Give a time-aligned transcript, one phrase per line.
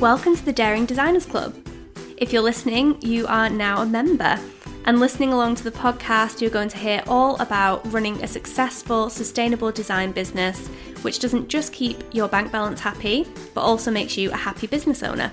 [0.00, 1.56] Welcome to the Daring Designers Club.
[2.18, 4.38] If you're listening, you are now a member.
[4.84, 9.08] And listening along to the podcast, you're going to hear all about running a successful,
[9.08, 10.68] sustainable design business,
[11.00, 15.02] which doesn't just keep your bank balance happy, but also makes you a happy business
[15.02, 15.32] owner.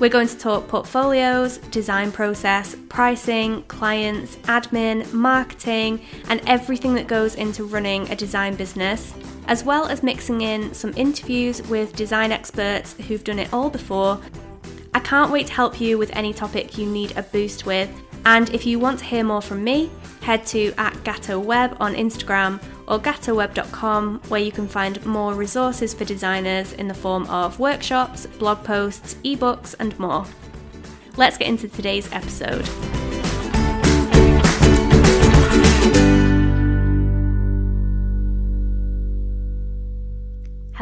[0.00, 7.36] We're going to talk portfolios, design process, pricing, clients, admin, marketing, and everything that goes
[7.36, 9.14] into running a design business,
[9.46, 14.20] as well as mixing in some interviews with design experts who've done it all before.
[14.94, 17.88] I can't wait to help you with any topic you need a boost with.
[18.26, 19.90] And if you want to hear more from me,
[20.22, 25.94] head to at Gatto Web on Instagram or gattoweb.com, where you can find more resources
[25.94, 30.26] for designers in the form of workshops, blog posts, ebooks, and more.
[31.16, 32.68] Let's get into today's episode.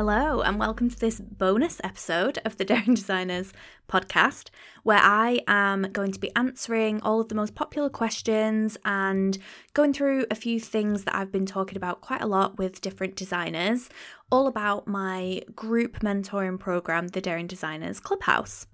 [0.05, 3.53] Hello, and welcome to this bonus episode of the Daring Designers
[3.89, 4.51] podcast,
[4.83, 9.39] where I am going to be answering all of the most popular questions and
[9.75, 13.15] going through a few things that I've been talking about quite a lot with different
[13.15, 13.91] designers,
[14.29, 18.67] all about my group mentoring program, the Daring Designers Clubhouse.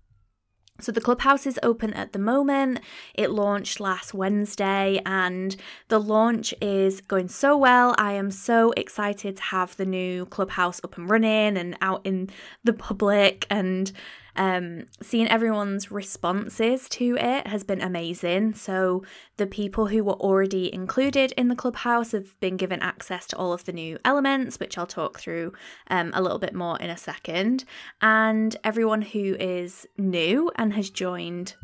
[0.81, 2.81] So the clubhouse is open at the moment.
[3.15, 5.57] It launched last Wednesday and
[5.89, 7.97] the launch is going so well.
[7.99, 12.31] I am so excited to have the new clubhouse up and running and out in
[12.63, 13.91] the public and
[14.39, 18.55] um, seeing everyone's responses to it has been amazing.
[18.55, 19.03] So,
[19.37, 23.53] the people who were already included in the clubhouse have been given access to all
[23.53, 25.53] of the new elements, which I'll talk through
[25.89, 27.65] um, a little bit more in a second.
[28.01, 31.55] And everyone who is new and has joined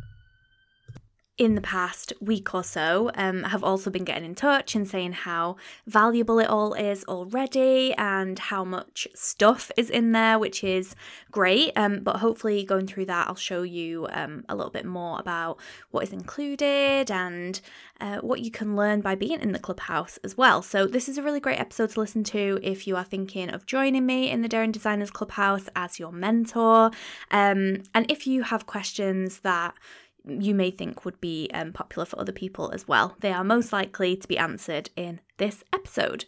[1.36, 5.12] in the past week or so um, have also been getting in touch and saying
[5.12, 10.94] how valuable it all is already and how much stuff is in there, which is
[11.32, 11.72] great.
[11.74, 15.58] Um, but hopefully, going through that, I'll show you um, a little bit more about
[15.90, 17.60] what is included and
[18.00, 20.62] uh, what you can learn by being in the clubhouse as well.
[20.62, 23.66] So, this is a really great episode to listen to if you are thinking of
[23.66, 26.92] joining me in the Daring Designers Clubhouse as your mentor.
[27.32, 29.74] Um, and if you have questions that
[30.26, 33.16] you may think would be um, popular for other people as well.
[33.20, 36.24] They are most likely to be answered in this episode.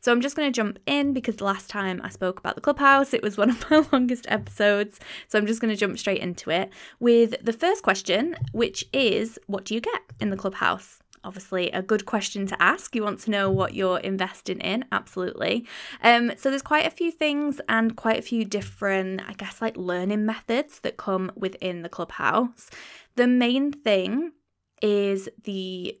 [0.00, 2.60] So I'm just going to jump in because the last time I spoke about the
[2.60, 5.00] clubhouse, it was one of my longest episodes.
[5.28, 9.38] So I'm just going to jump straight into it with the first question, which is
[9.46, 11.00] what do you get in the clubhouse?
[11.24, 12.94] Obviously a good question to ask.
[12.94, 15.66] You want to know what you're investing in, absolutely.
[16.02, 19.76] Um, so there's quite a few things and quite a few different, I guess, like
[19.76, 22.70] learning methods that come within the clubhouse.
[23.16, 24.32] The main thing
[24.82, 25.98] is the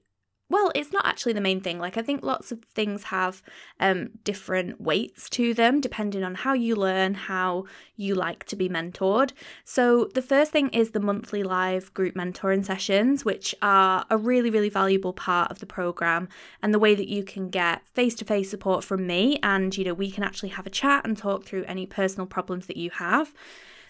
[0.50, 1.78] well, it's not actually the main thing.
[1.78, 3.40] Like, I think lots of things have
[3.78, 7.66] um, different weights to them depending on how you learn, how
[7.96, 9.30] you like to be mentored.
[9.64, 14.50] So, the first thing is the monthly live group mentoring sessions, which are a really,
[14.50, 16.28] really valuable part of the program
[16.62, 19.38] and the way that you can get face to face support from me.
[19.44, 22.66] And, you know, we can actually have a chat and talk through any personal problems
[22.66, 23.32] that you have.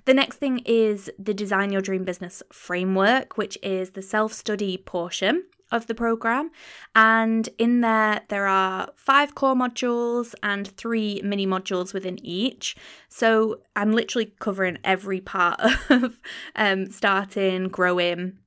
[0.05, 4.77] The next thing is the Design Your Dream Business framework, which is the self study
[4.77, 6.51] portion of the program.
[6.95, 12.77] And in there, there are five core modules and three mini modules within each.
[13.09, 15.61] So I'm literally covering every part
[15.91, 16.21] of
[16.57, 18.39] um, starting, growing,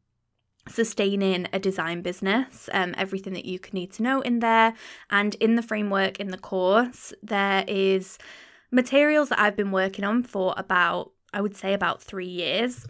[0.70, 4.74] sustaining a design business, um, everything that you can need to know in there.
[5.10, 8.18] And in the framework, in the course, there is
[8.72, 12.86] materials that I've been working on for about I would say about three years.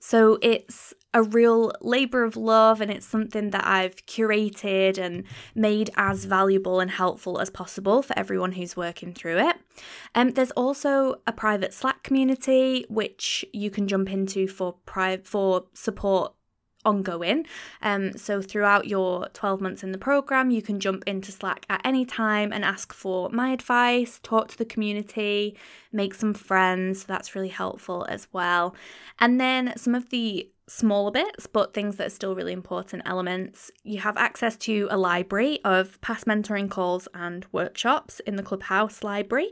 [0.00, 5.88] So it's a real labour of love and it's something that I've curated and made
[5.96, 9.56] as valuable and helpful as possible for everyone who's working through it.
[10.14, 15.64] Um, there's also a private Slack community which you can jump into for pri- for
[15.72, 16.34] support
[16.84, 17.46] ongoing.
[17.80, 21.80] Um, so throughout your 12 months in the program, you can jump into Slack at
[21.82, 25.56] any time and ask for my advice, talk to the community,
[25.92, 27.04] make some friends.
[27.04, 28.76] That's really helpful as well.
[29.18, 33.70] And then some of the smaller bits, but things that are still really important elements.
[33.84, 39.04] You have access to a library of past mentoring calls and workshops in the Clubhouse
[39.04, 39.50] library.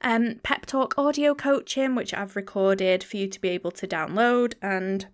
[0.00, 4.54] Um, pep talk audio coaching, which I've recorded for you to be able to download
[4.62, 5.06] and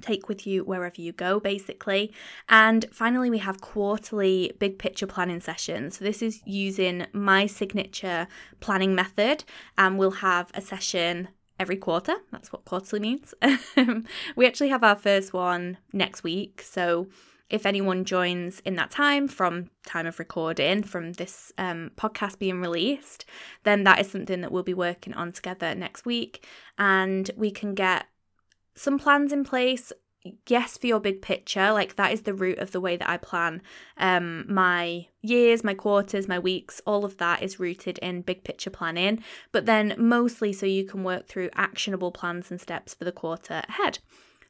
[0.00, 2.12] take with you wherever you go, basically.
[2.48, 5.98] And finally, we have quarterly big picture planning sessions.
[5.98, 8.26] So, this is using my signature
[8.60, 9.44] planning method,
[9.78, 11.28] and we'll have a session
[11.62, 12.16] every quarter.
[12.32, 13.32] That's what quarterly means.
[14.36, 16.60] we actually have our first one next week.
[16.60, 17.06] So,
[17.48, 22.62] if anyone joins in that time from time of recording from this um, podcast being
[22.62, 23.26] released
[23.64, 26.46] then that is something that we'll be working on together next week
[26.78, 28.06] and we can get
[28.74, 29.92] some plans in place
[30.48, 33.16] yes for your big picture like that is the root of the way that i
[33.16, 33.60] plan
[33.96, 38.70] um my years my quarters my weeks all of that is rooted in big picture
[38.70, 43.12] planning but then mostly so you can work through actionable plans and steps for the
[43.12, 43.98] quarter ahead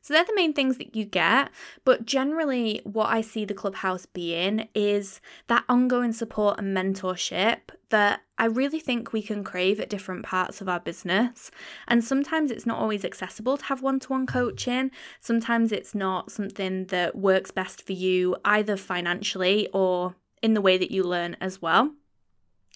[0.03, 1.51] so they're the main things that you get.
[1.85, 7.61] But generally, what I see the clubhouse being is that ongoing support and mentorship
[7.91, 11.51] that I really think we can crave at different parts of our business.
[11.87, 14.91] And sometimes it's not always accessible to have one to one coaching.
[15.21, 20.77] Sometimes it's not something that works best for you, either financially or in the way
[20.77, 21.93] that you learn as well.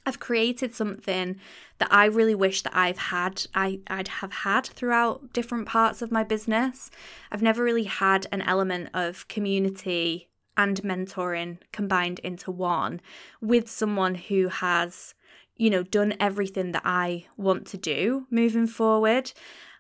[0.06, 1.36] I've created something
[1.78, 6.12] that I really wish that I've had I, I'd have had throughout different parts of
[6.12, 6.90] my business.
[7.32, 13.00] I've never really had an element of community and mentoring combined into one
[13.42, 15.14] with someone who has,
[15.56, 19.32] you know, done everything that I want to do moving forward.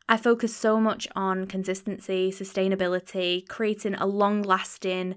[0.08, 5.14] I focus so much on consistency, sustainability, creating a long lasting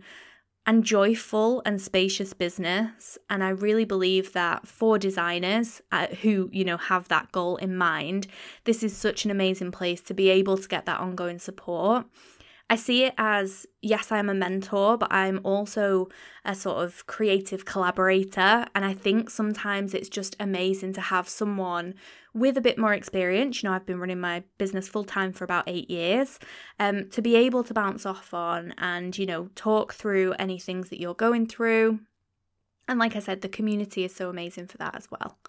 [0.66, 3.18] and joyful and spacious business.
[3.30, 7.76] And i really believe that for designers uh, who you know have that goal in
[7.76, 8.28] mind
[8.66, 12.06] this is such an amazing place to be able to get that ongoing support
[12.72, 16.08] I see it as yes, I'm a mentor, but I'm also
[16.46, 18.68] a sort of creative collaborator.
[18.76, 21.96] And I think sometimes it's just amazing to have someone
[22.34, 23.64] with a bit more experience.
[23.64, 26.38] You know, I've been running my business full time for about eight years,
[26.80, 30.90] um, to be able to bounce off on and, you know, talk through any things
[30.90, 32.02] that you're going through.
[32.88, 35.40] And like I said, the community is so amazing for that as well.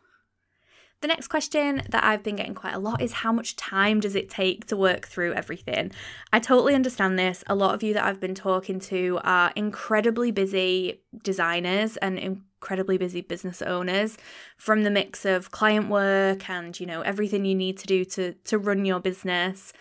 [1.00, 4.14] The next question that I've been getting quite a lot is how much time does
[4.14, 5.92] it take to work through everything?
[6.30, 7.42] I totally understand this.
[7.46, 12.98] A lot of you that I've been talking to are incredibly busy designers and incredibly
[12.98, 14.18] busy business owners
[14.58, 18.34] from the mix of client work and, you know, everything you need to do to
[18.34, 19.72] to run your business.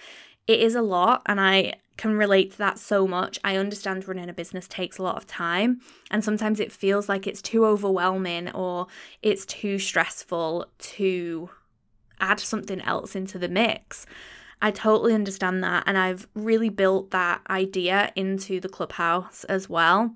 [0.49, 3.37] It is a lot and I can relate to that so much.
[3.43, 5.79] I understand running a business takes a lot of time,
[6.09, 8.87] and sometimes it feels like it's too overwhelming or
[9.21, 11.51] it's too stressful to
[12.19, 14.07] add something else into the mix.
[14.59, 20.15] I totally understand that, and I've really built that idea into the clubhouse as well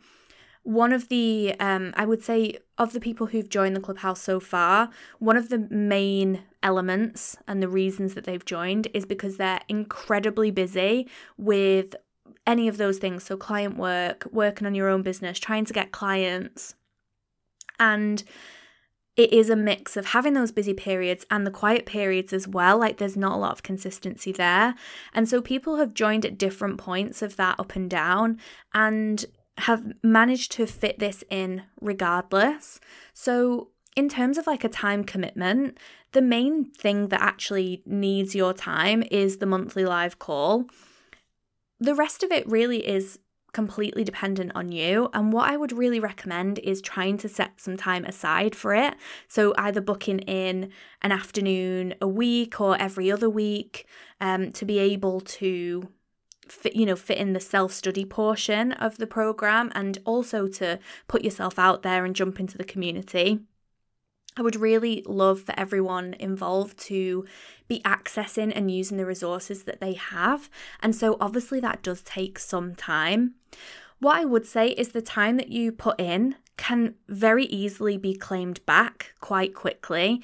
[0.64, 4.40] one of the um, i would say of the people who've joined the clubhouse so
[4.40, 4.90] far
[5.20, 10.52] one of the main elements and the reasons that they've joined is because they're incredibly
[10.52, 11.08] busy
[11.38, 11.96] with
[12.48, 15.92] any of those things so client work working on your own business trying to get
[15.92, 16.76] clients
[17.80, 18.24] and
[19.16, 22.80] it is a mix of having those busy periods and the quiet periods as well.
[22.80, 24.74] Like there's not a lot of consistency there.
[25.14, 28.40] And so people have joined at different points of that up and down.
[28.74, 29.24] And
[29.60, 32.80] have managed to fit this in regardless.
[33.14, 35.78] So, in terms of like a time commitment,
[36.14, 40.66] the main thing that actually needs your time is the monthly live call.
[41.80, 43.20] The rest of it really is
[43.52, 45.10] completely dependent on you.
[45.14, 48.96] And what I would really recommend is trying to set some time aside for it.
[49.28, 50.72] So, either booking in
[51.02, 53.88] an afternoon a week or every other week
[54.20, 55.90] um, to be able to
[56.48, 61.24] fit, you know fit in the self-study portion of the program and also to put
[61.24, 63.40] yourself out there and jump into the community
[64.38, 67.26] I would really love for everyone involved to
[67.68, 70.50] be accessing and using the resources that they have.
[70.82, 73.36] And so, obviously, that does take some time.
[74.00, 78.14] What I would say is the time that you put in can very easily be
[78.14, 80.22] claimed back quite quickly.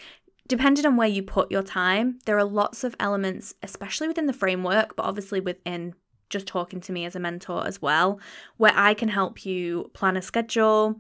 [0.48, 4.34] Depending on where you put your time, there are lots of elements, especially within the
[4.34, 5.94] framework, but obviously within
[6.30, 8.20] just talking to me as a mentor as well,
[8.58, 11.00] where I can help you plan a schedule,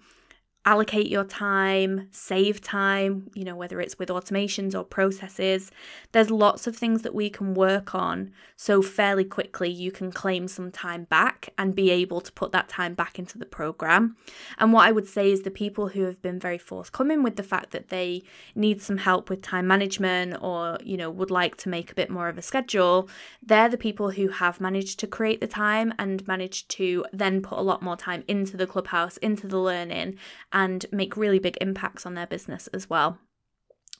[0.66, 5.72] allocate your time, save time, you know, whether it's with automations or processes.
[6.12, 10.50] There's lots of things that we can work on so fairly quickly you can claim
[10.50, 14.18] some time back and be able to put that time back into the program.
[14.58, 17.44] And what I would say is the people who have been very forthcoming with the
[17.44, 18.22] fact that they
[18.54, 22.10] need some help with time management or, you know, would like to make a bit
[22.10, 23.10] more of a schedule,
[23.42, 27.58] they're the people who have managed to create the time and managed to then put
[27.58, 30.18] a lot more time into the clubhouse, into the learning
[30.52, 33.18] and make really big impacts on their business as well.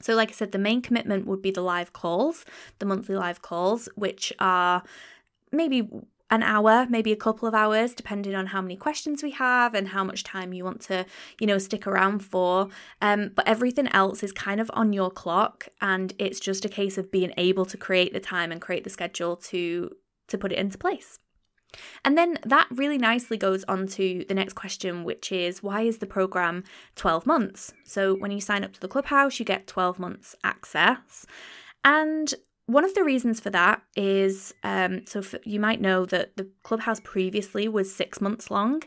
[0.02, 2.46] So, like I said, the main commitment would be the live calls,
[2.80, 4.84] the monthly live calls, which are
[5.52, 5.90] maybe
[6.32, 9.90] an hour, maybe a couple of hours, depending on how many questions we have and
[9.90, 11.06] how much time you want to,
[11.40, 12.70] you know, stick around for.
[13.02, 16.98] Um, but everything else is kind of on your clock, and it's just a case
[16.98, 19.96] of being able to create the time and create the schedule to
[20.28, 21.18] to put it into place.
[22.04, 26.00] And then that really nicely goes on to the next question, which is why is
[26.00, 26.64] the program
[26.96, 27.74] 12 months?
[27.84, 31.26] So when you sign up to the Clubhouse, you get 12 months access.
[31.84, 32.34] And
[32.66, 37.00] one of the reasons for that is um, so you might know that the Clubhouse
[37.00, 38.84] previously was six months long.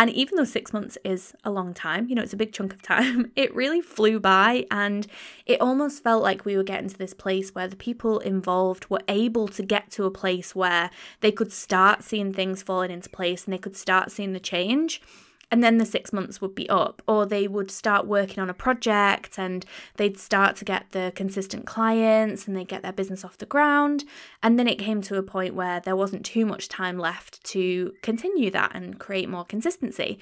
[0.00, 2.72] And even though six months is a long time, you know, it's a big chunk
[2.72, 4.64] of time, it really flew by.
[4.70, 5.06] And
[5.44, 9.02] it almost felt like we were getting to this place where the people involved were
[9.08, 10.88] able to get to a place where
[11.20, 15.02] they could start seeing things falling into place and they could start seeing the change
[15.50, 18.54] and then the six months would be up, or they would start working on a
[18.54, 19.64] project and
[19.96, 24.04] they'd start to get the consistent clients and they'd get their business off the ground.
[24.42, 27.92] And then it came to a point where there wasn't too much time left to
[28.02, 30.18] continue that and create more consistency.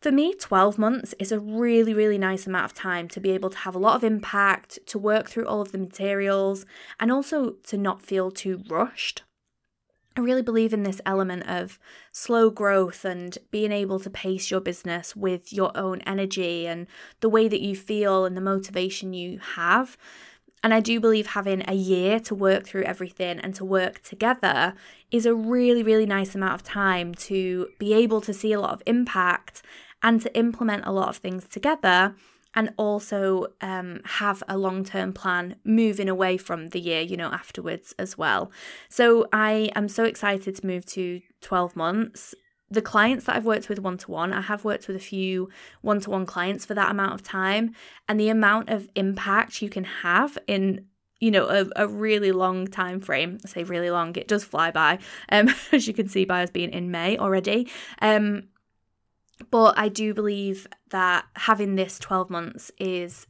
[0.00, 3.50] For me, 12 months is a really, really nice amount of time to be able
[3.50, 6.64] to have a lot of impact, to work through all of the materials,
[6.98, 9.24] and also to not feel too rushed.
[10.16, 11.78] I really believe in this element of
[12.10, 16.88] slow growth and being able to pace your business with your own energy and
[17.20, 19.96] the way that you feel and the motivation you have.
[20.62, 24.74] And I do believe having a year to work through everything and to work together
[25.10, 28.72] is a really, really nice amount of time to be able to see a lot
[28.72, 29.62] of impact
[30.02, 32.14] and to implement a lot of things together
[32.54, 37.28] and also um, have a long term plan moving away from the year, you know,
[37.28, 38.50] afterwards as well.
[38.88, 42.34] So I am so excited to move to 12 months.
[42.70, 45.48] The clients that I've worked with one to one, I have worked with a few
[45.80, 47.74] one to one clients for that amount of time,
[48.08, 50.86] and the amount of impact you can have in
[51.18, 54.70] you know a, a really long time frame I say really long it does fly
[54.70, 54.98] by
[55.30, 57.68] um as you can see by us being in may already
[58.00, 58.44] um
[59.50, 63.26] but I do believe that having this 12 months is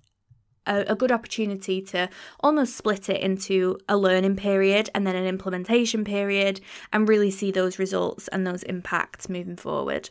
[0.66, 2.08] a, a, good opportunity to
[2.40, 6.60] almost split it into a learning period and then an implementation period
[6.92, 10.10] and really see those results and those impacts moving forward.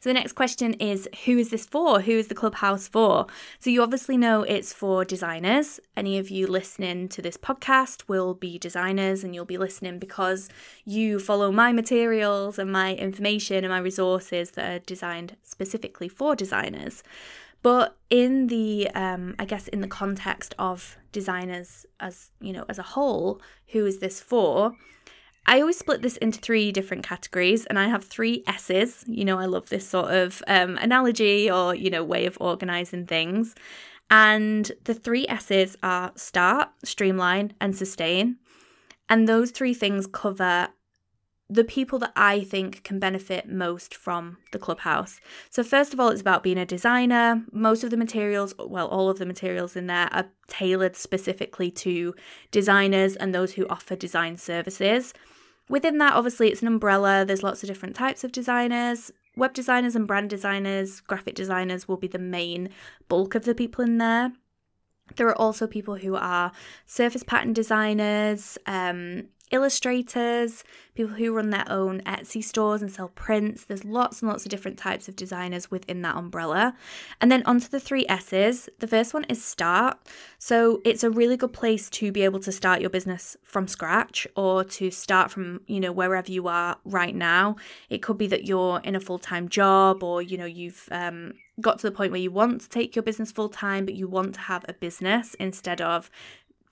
[0.00, 2.00] So the next question is who is this for?
[2.00, 3.26] Who is the clubhouse for?
[3.58, 5.80] So you obviously know it's for designers.
[5.96, 10.48] Any of you listening to this podcast will be designers and you'll be listening because
[10.84, 16.34] you follow my materials and my information and my resources that are designed specifically for
[16.36, 17.02] designers.
[17.62, 22.78] But in the, um, I guess, in the context of designers as you know as
[22.78, 24.74] a whole, who is this for?
[25.46, 29.04] I always split this into three different categories, and I have three S's.
[29.08, 33.06] You know, I love this sort of um, analogy or, you know, way of organizing
[33.06, 33.54] things.
[34.10, 38.36] And the three S's are start, streamline, and sustain.
[39.08, 40.68] And those three things cover
[41.52, 45.20] the people that I think can benefit most from the clubhouse.
[45.50, 47.44] So, first of all, it's about being a designer.
[47.52, 52.14] Most of the materials, well, all of the materials in there are tailored specifically to
[52.50, 55.12] designers and those who offer design services.
[55.68, 57.24] Within that, obviously, it's an umbrella.
[57.24, 59.10] There's lots of different types of designers.
[59.36, 62.68] Web designers and brand designers, graphic designers will be the main
[63.08, 64.32] bulk of the people in there.
[65.16, 66.52] There are also people who are
[66.86, 73.64] surface pattern designers, um, illustrators, people who run their own Etsy stores and sell prints.
[73.64, 76.74] There's lots and lots of different types of designers within that umbrella.
[77.20, 78.68] And then onto the three S's.
[78.80, 79.98] The first one is start.
[80.38, 84.26] So it's a really good place to be able to start your business from scratch
[84.36, 87.56] or to start from, you know, wherever you are right now.
[87.88, 91.78] It could be that you're in a full-time job or, you know, you've um, got
[91.78, 94.34] to the point where you want to take your business full time, but you want
[94.34, 96.10] to have a business instead of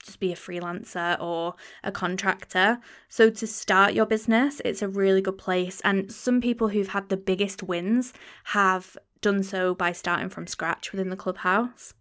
[0.03, 2.79] just be a freelancer or a contractor.
[3.09, 5.81] So, to start your business, it's a really good place.
[5.83, 8.13] And some people who've had the biggest wins
[8.45, 11.93] have done so by starting from scratch within the clubhouse.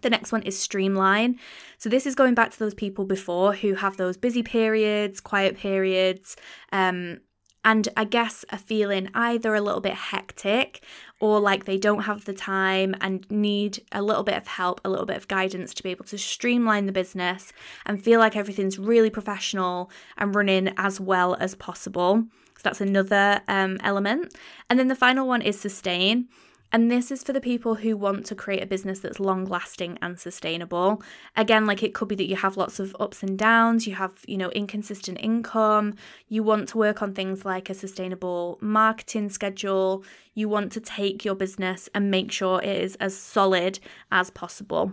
[0.00, 1.38] The next one is streamline.
[1.78, 5.56] So, this is going back to those people before who have those busy periods, quiet
[5.56, 6.36] periods,
[6.72, 7.20] um,
[7.64, 10.82] and I guess a feeling either a little bit hectic
[11.20, 14.90] or like they don't have the time and need a little bit of help, a
[14.90, 17.52] little bit of guidance to be able to streamline the business
[17.86, 22.24] and feel like everything's really professional and running as well as possible.
[22.56, 24.34] So that's another um, element.
[24.68, 26.28] And then the final one is sustain.
[26.74, 29.98] And this is for the people who want to create a business that's long lasting
[30.00, 31.02] and sustainable.
[31.36, 34.12] Again, like it could be that you have lots of ups and downs, you have,
[34.26, 35.94] you know, inconsistent income,
[36.28, 40.02] you want to work on things like a sustainable marketing schedule,
[40.34, 43.78] you want to take your business and make sure it is as solid
[44.10, 44.92] as possible.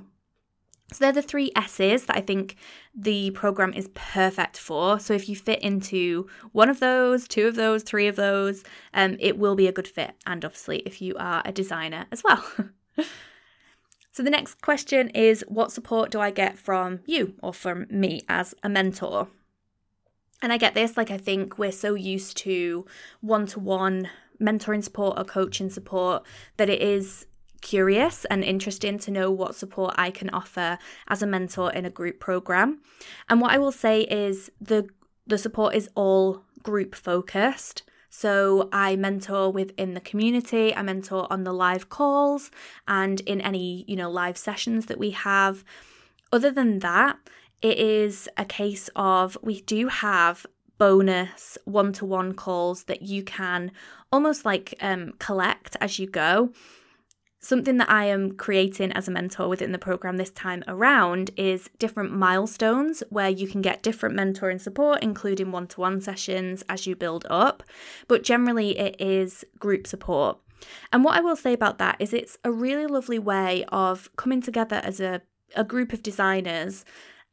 [0.92, 2.56] So they're the three S's that I think
[2.96, 5.00] the program is perfect for.
[5.00, 9.16] So if you fit into one of those, two of those, three of those, um,
[9.20, 10.16] it will be a good fit.
[10.26, 12.44] And obviously, if you are a designer as well.
[14.12, 18.22] so the next question is what support do I get from you or from me
[18.28, 19.28] as a mentor?
[20.42, 22.86] And I get this, like, I think we're so used to
[23.20, 24.10] one to one
[24.42, 26.26] mentoring support or coaching support
[26.58, 27.26] that it is
[27.62, 31.90] curious and interesting to know what support I can offer as a mentor in a
[31.90, 32.82] group program.
[33.30, 34.88] And what I will say is the
[35.28, 37.84] the support is all group focused.
[38.10, 42.50] So I mentor within the community, I mentor on the live calls
[42.88, 45.64] and in any, you know, live sessions that we have.
[46.34, 47.18] Other than that,
[47.62, 50.48] it is a case of we do have
[50.80, 53.72] bonus one to one calls that you can
[54.12, 56.52] almost like um, collect as you go.
[57.42, 61.70] Something that I am creating as a mentor within the program this time around is
[61.80, 66.86] different milestones where you can get different mentoring support, including one to one sessions as
[66.86, 67.64] you build up.
[68.10, 70.38] But generally, it is group support.
[70.92, 74.42] And what I will say about that is it's a really lovely way of coming
[74.42, 75.22] together as a,
[75.56, 76.84] a group of designers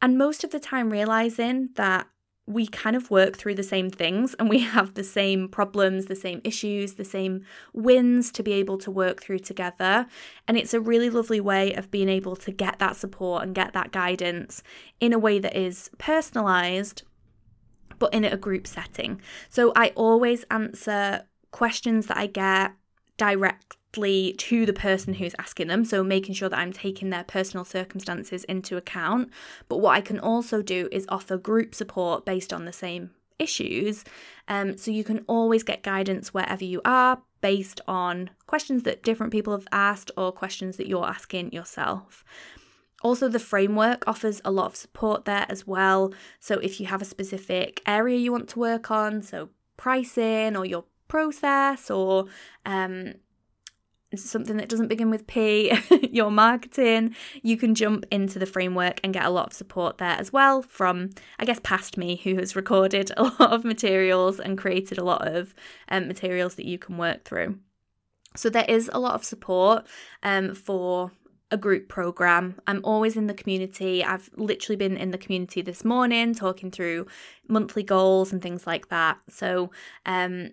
[0.02, 2.06] and most of the time realizing that
[2.46, 6.16] we kind of work through the same things and we have the same problems, the
[6.16, 10.06] same issues, the same wins to be able to work through together.
[10.46, 13.72] And it's a really lovely way of being able to get that support and get
[13.72, 14.62] that guidance
[15.00, 17.02] in a way that is personalized,
[17.98, 19.20] but in a group setting.
[19.48, 22.72] So I always answer questions that I get
[23.16, 25.84] direct to the person who's asking them.
[25.84, 29.30] So making sure that I'm taking their personal circumstances into account.
[29.68, 34.04] But what I can also do is offer group support based on the same issues.
[34.48, 39.32] Um, so you can always get guidance wherever you are based on questions that different
[39.32, 42.24] people have asked or questions that you're asking yourself.
[43.02, 46.12] Also, the framework offers a lot of support there as well.
[46.40, 50.64] So, if you have a specific area you want to work on, so pricing or
[50.64, 52.26] your process or
[52.64, 53.14] um,
[54.14, 55.72] something that doesn't begin with P,
[56.12, 60.16] your marketing, you can jump into the framework and get a lot of support there
[60.18, 64.56] as well from, I guess, past me, who has recorded a lot of materials and
[64.56, 65.54] created a lot of
[65.88, 67.58] um, materials that you can work through.
[68.36, 69.86] So there is a lot of support
[70.22, 71.10] um, for
[71.50, 72.60] a group program.
[72.66, 74.04] I'm always in the community.
[74.04, 77.06] I've literally been in the community this morning talking through
[77.48, 79.18] monthly goals and things like that.
[79.28, 79.70] So
[80.04, 80.50] um,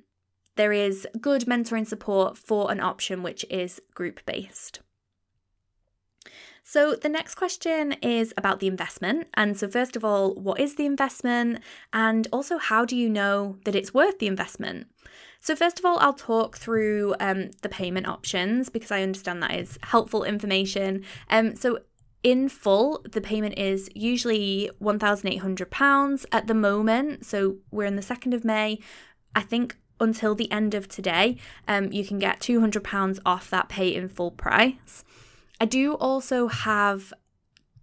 [0.55, 4.81] there is good mentoring support for an option which is group based.
[6.65, 9.27] So, the next question is about the investment.
[9.33, 11.59] And so, first of all, what is the investment?
[11.91, 14.87] And also, how do you know that it's worth the investment?
[15.41, 19.55] So, first of all, I'll talk through um, the payment options because I understand that
[19.55, 21.03] is helpful information.
[21.29, 21.79] Um, so,
[22.23, 27.25] in full, the payment is usually £1,800 at the moment.
[27.25, 28.79] So, we're in the 2nd of May.
[29.35, 31.37] I think until the end of today,
[31.67, 35.03] um, you can get £200 off that pay in full price.
[35.59, 37.13] I do also have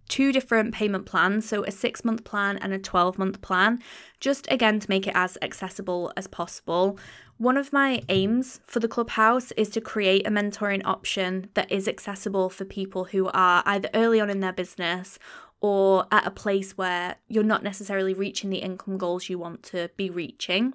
[0.07, 3.79] two different payment plans, so a six month plan and a 12 month plan,
[4.19, 6.99] just again to make it as accessible as possible.
[7.37, 11.87] One of my aims for the Clubhouse is to create a mentoring option that is
[11.87, 15.17] accessible for people who are either early on in their business
[15.61, 19.89] or at a place where you're not necessarily reaching the income goals you want to
[19.95, 20.73] be reaching.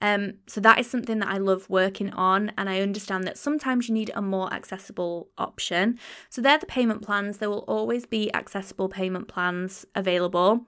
[0.00, 3.88] Um, so that is something that I love working on, and I understand that sometimes
[3.88, 5.98] you need a more accessible option.
[6.30, 7.38] So they're the payment plans.
[7.38, 10.66] There will always be accessible payment plans available.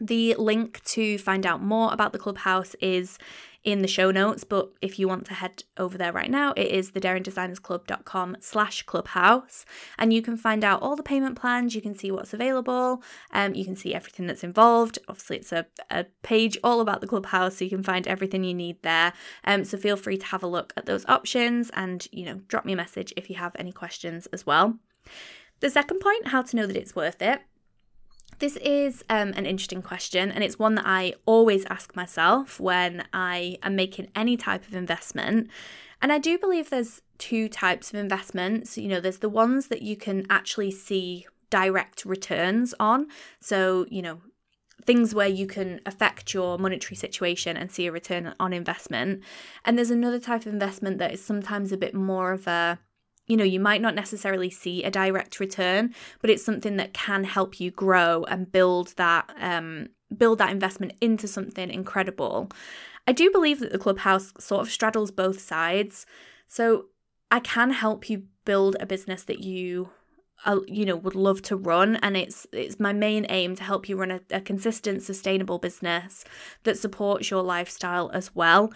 [0.00, 3.18] The link to find out more about the clubhouse is
[3.66, 6.68] in the show notes, but if you want to head over there right now, it
[6.68, 9.64] is thedaringdesignersclub.com slash clubhouse.
[9.98, 13.56] And you can find out all the payment plans, you can see what's available, um,
[13.56, 15.00] you can see everything that's involved.
[15.08, 18.54] Obviously, it's a, a page all about the clubhouse, so you can find everything you
[18.54, 19.12] need there.
[19.42, 22.64] Um, so feel free to have a look at those options and, you know, drop
[22.64, 24.78] me a message if you have any questions as well.
[25.58, 27.40] The second point, how to know that it's worth it.
[28.38, 33.04] This is um, an interesting question, and it's one that I always ask myself when
[33.12, 35.48] I am making any type of investment.
[36.02, 38.76] And I do believe there's two types of investments.
[38.76, 43.06] You know, there's the ones that you can actually see direct returns on.
[43.40, 44.20] So, you know,
[44.84, 49.22] things where you can affect your monetary situation and see a return on investment.
[49.64, 52.78] And there's another type of investment that is sometimes a bit more of a
[53.26, 57.24] you know, you might not necessarily see a direct return, but it's something that can
[57.24, 62.48] help you grow and build that um, build that investment into something incredible.
[63.06, 66.06] I do believe that the clubhouse sort of straddles both sides.
[66.46, 66.86] So
[67.30, 69.90] I can help you build a business that you
[70.44, 73.88] uh, you know would love to run and it's it's my main aim to help
[73.88, 76.24] you run a, a consistent sustainable business
[76.64, 78.70] that supports your lifestyle as well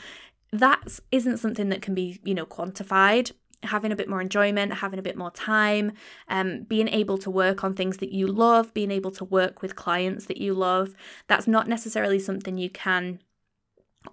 [0.53, 3.33] that isn't something that can be you know quantified
[3.63, 5.93] having a bit more enjoyment, having a bit more time,
[6.29, 9.77] um, being able to work on things that you love, being able to work with
[9.77, 10.95] clients that you love.
[11.27, 13.21] That's not necessarily something you can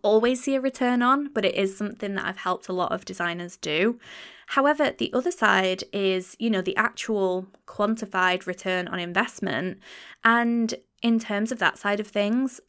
[0.04, 3.06] always see a return on, but it is something that I've helped a lot of
[3.06, 4.00] designers do.
[4.48, 9.80] However, the other side is, you know, the actual quantified return on investment.
[10.24, 12.60] And in terms of that side of things,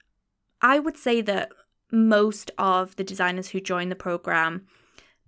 [0.60, 1.50] I would say that
[1.90, 4.66] most of the designers who join the program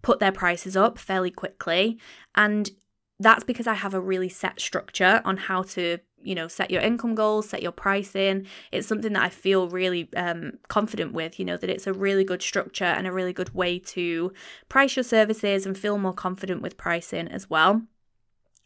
[0.03, 1.99] put their prices up fairly quickly.
[2.35, 2.71] And
[3.19, 6.81] that's because I have a really set structure on how to, you know, set your
[6.81, 8.47] income goals, set your pricing.
[8.73, 12.25] It's something that I feel really um, confident with, you know, that it's a really
[12.25, 14.33] good structure and a really good way to
[14.71, 17.83] price your services and feel more confident with pricing as well.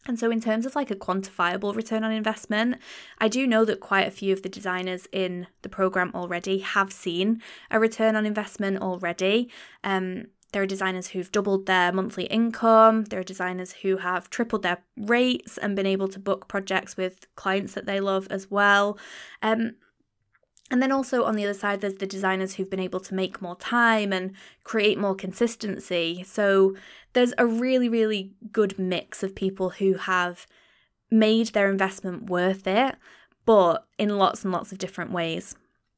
[0.07, 2.77] And so, in terms of like a quantifiable return on investment,
[3.17, 6.93] I do know that quite a few of the designers in the program already have
[6.93, 9.49] seen a return on investment already.
[9.83, 13.03] Um, there are designers who've doubled their monthly income.
[13.03, 17.27] There are designers who have tripled their rates and been able to book projects with
[17.35, 18.97] clients that they love as well.
[19.41, 19.75] Um,
[20.71, 23.41] and then also on the other side, there's the designers who've been able to make
[23.41, 24.31] more time and
[24.63, 26.23] create more consistency.
[26.25, 26.73] So
[27.11, 30.47] there's a really, really good mix of people who have
[31.11, 32.95] made their investment worth it,
[33.45, 35.57] but in lots and lots of different ways.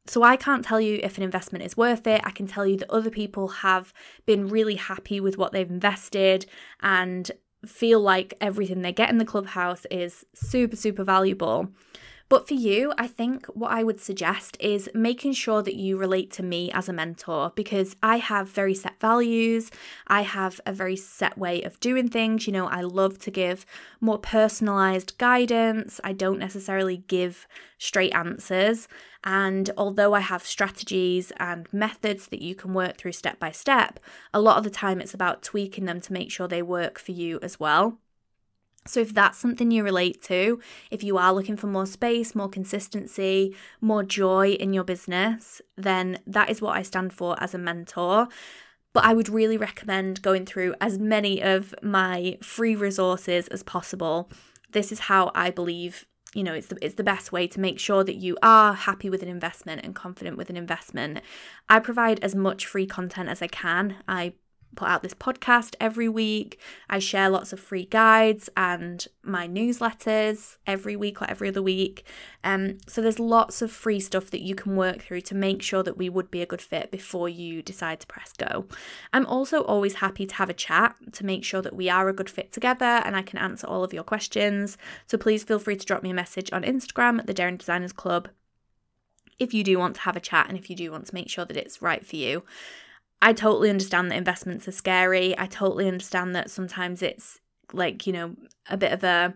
[0.09, 2.21] So I can't tell you if an investment is worth it.
[2.23, 3.93] I can tell you that other people have
[4.25, 6.45] been really happy with what they've invested
[6.81, 7.29] and
[7.65, 11.69] feel like everything they get in the clubhouse is super, super valuable.
[12.29, 16.29] But for you, I think what I would suggest is making sure that you relate
[16.33, 19.71] to me as a mentor because I have very set values.
[20.07, 22.45] I have a very set way of doing things.
[22.45, 23.65] You know, I love to give
[24.01, 26.01] more personalized guidance.
[26.03, 28.89] I don't necessarily give straight answers.
[29.23, 34.01] And although I have strategies and methods that you can work through step by step,
[34.33, 37.13] a lot of the time it's about tweaking them to make sure they work for
[37.13, 37.99] you as well.
[38.87, 40.59] So, if that's something you relate to,
[40.91, 46.19] if you are looking for more space, more consistency, more joy in your business, then
[46.25, 48.27] that is what I stand for as a mentor.
[48.93, 54.29] But I would really recommend going through as many of my free resources as possible.
[54.71, 57.79] This is how I believe you know it's the, it's the best way to make
[57.79, 61.21] sure that you are happy with an investment and confident with an investment
[61.69, 64.33] i provide as much free content as i can i
[64.75, 66.59] put out this podcast every week.
[66.89, 72.05] I share lots of free guides and my newsletters every week or every other week.
[72.43, 75.83] Um, so there's lots of free stuff that you can work through to make sure
[75.83, 78.65] that we would be a good fit before you decide to press go.
[79.11, 82.13] I'm also always happy to have a chat to make sure that we are a
[82.13, 84.77] good fit together and I can answer all of your questions.
[85.05, 87.93] So please feel free to drop me a message on Instagram at the Daring Designers
[87.93, 88.29] Club
[89.39, 91.29] if you do want to have a chat and if you do want to make
[91.29, 92.43] sure that it's right for you.
[93.21, 95.37] I totally understand that investments are scary.
[95.37, 97.39] I totally understand that sometimes it's
[97.73, 98.35] like, you know,
[98.69, 99.33] a bit of a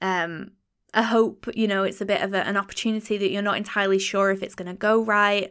[0.00, 0.52] um
[0.94, 3.98] a hope, you know, it's a bit of a, an opportunity that you're not entirely
[3.98, 5.50] sure if it's going to go right.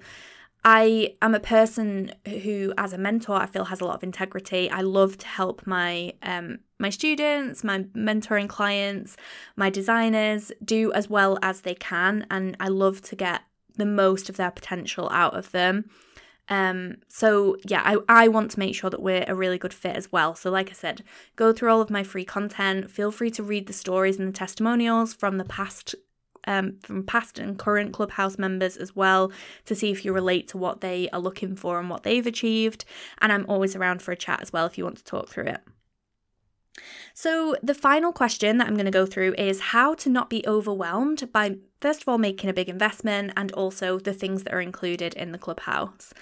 [0.65, 4.71] I am a person who, as a mentor, I feel has a lot of integrity.
[4.71, 9.17] I love to help my um, my students, my mentoring clients,
[9.57, 13.41] my designers do as well as they can, and I love to get
[13.75, 15.89] the most of their potential out of them.
[16.49, 19.95] Um, so yeah, I, I want to make sure that we're a really good fit
[19.95, 20.35] as well.
[20.35, 21.03] So, like I said,
[21.35, 22.91] go through all of my free content.
[22.91, 25.95] Feel free to read the stories and the testimonials from the past
[26.45, 29.31] um, from past and current Clubhouse members as well
[29.65, 32.85] to see if you relate to what they are looking for and what they've achieved.
[33.21, 35.45] And I'm always around for a chat as well if you want to talk through
[35.45, 35.61] it.
[37.13, 40.43] So, the final question that I'm going to go through is how to not be
[40.47, 44.61] overwhelmed by, first of all, making a big investment and also the things that are
[44.61, 46.13] included in the clubhouse.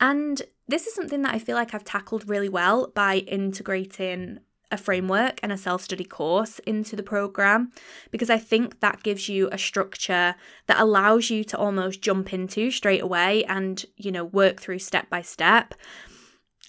[0.00, 4.40] And this is something that I feel like I've tackled really well by integrating
[4.70, 7.70] a framework and a self study course into the program
[8.10, 10.34] because I think that gives you a structure
[10.66, 15.08] that allows you to almost jump into straight away and, you know, work through step
[15.08, 15.74] by step.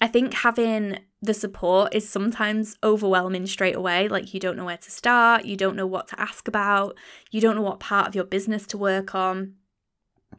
[0.00, 4.08] I think having the support is sometimes overwhelming straight away.
[4.08, 6.96] Like, you don't know where to start, you don't know what to ask about,
[7.30, 9.54] you don't know what part of your business to work on.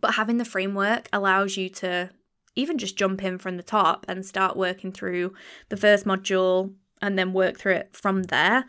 [0.01, 2.09] But having the framework allows you to
[2.55, 5.33] even just jump in from the top and start working through
[5.69, 8.65] the first module and then work through it from there.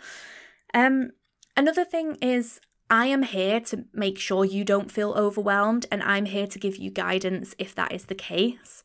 [0.74, 1.12] Um,
[1.56, 6.24] another thing is, I am here to make sure you don't feel overwhelmed, and I'm
[6.24, 8.84] here to give you guidance if that is the case.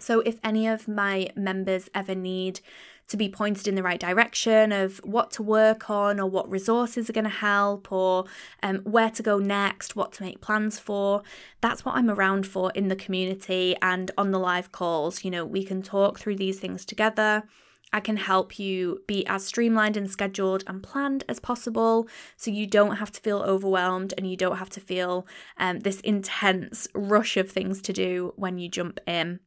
[0.00, 2.60] So, if any of my members ever need
[3.06, 7.08] to be pointed in the right direction of what to work on or what resources
[7.08, 8.24] are going to help or
[8.62, 11.22] um, where to go next, what to make plans for,
[11.60, 15.22] that's what I'm around for in the community and on the live calls.
[15.22, 17.44] You know, we can talk through these things together.
[17.92, 22.66] I can help you be as streamlined and scheduled and planned as possible so you
[22.66, 25.28] don't have to feel overwhelmed and you don't have to feel
[25.58, 29.38] um, this intense rush of things to do when you jump in.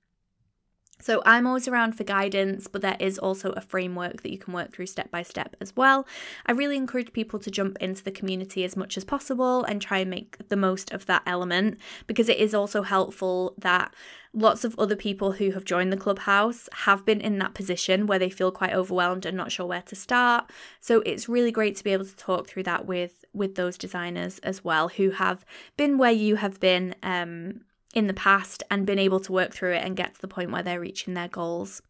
[0.99, 4.53] So I'm always around for guidance, but there is also a framework that you can
[4.53, 6.07] work through step by step as well.
[6.45, 9.99] I really encourage people to jump into the community as much as possible and try
[9.99, 13.93] and make the most of that element because it is also helpful that
[14.33, 18.19] lots of other people who have joined the clubhouse have been in that position where
[18.19, 20.51] they feel quite overwhelmed and not sure where to start.
[20.79, 24.39] So it's really great to be able to talk through that with with those designers
[24.39, 27.61] as well who have been where you have been um
[27.97, 30.51] in the past and been able to work through it and get to the point
[30.51, 31.81] where they're reaching their goals.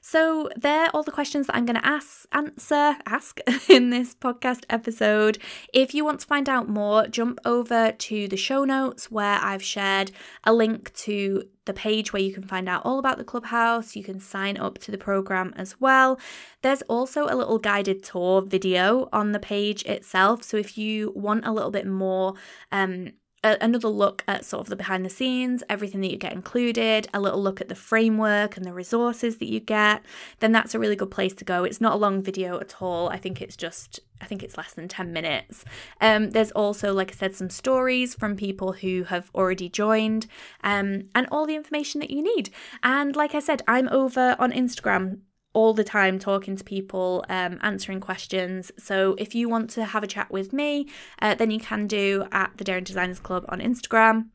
[0.00, 4.62] So, they're all the questions that I'm going to ask, answer, ask in this podcast
[4.70, 5.38] episode.
[5.72, 9.64] If you want to find out more, jump over to the show notes where I've
[9.64, 10.12] shared
[10.44, 13.96] a link to the page where you can find out all about the clubhouse.
[13.96, 16.20] You can sign up to the program as well.
[16.62, 20.44] There's also a little guided tour video on the page itself.
[20.44, 22.34] So, if you want a little bit more,
[22.70, 27.08] um, another look at sort of the behind the scenes, everything that you get included,
[27.12, 30.02] a little look at the framework and the resources that you get,
[30.40, 31.64] then that's a really good place to go.
[31.64, 33.08] It's not a long video at all.
[33.08, 35.66] I think it's just I think it's less than 10 minutes.
[36.00, 40.26] Um, there's also, like I said, some stories from people who have already joined
[40.62, 42.48] um, and all the information that you need.
[42.82, 45.18] And like I said, I'm over on Instagram
[45.54, 48.70] all the time talking to people, um, answering questions.
[48.78, 50.88] So if you want to have a chat with me,
[51.22, 54.26] uh, then you can do at the Daring Designers Club on Instagram.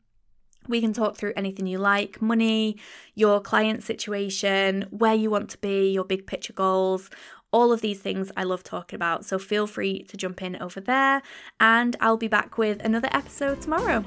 [0.66, 2.76] We can talk through anything you like money,
[3.14, 7.10] your client situation, where you want to be, your big picture goals.
[7.52, 9.24] All of these things I love talking about.
[9.24, 11.22] So feel free to jump in over there,
[11.58, 14.04] and I'll be back with another episode tomorrow.